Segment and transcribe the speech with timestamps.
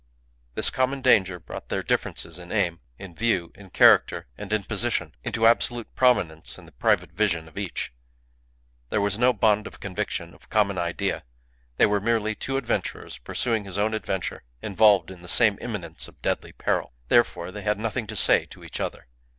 [0.55, 5.13] This common danger brought their differences in aim, in view, in character, and in position,
[5.23, 7.93] into absolute prominence in the private vision of each.
[8.89, 11.23] There was no bond of conviction, of common idea;
[11.77, 16.07] they were merely two adventurers pursuing each his own adventure, involved in the same imminence
[16.07, 16.93] of deadly peril.
[17.07, 19.05] Therefore they had nothing to say to each other.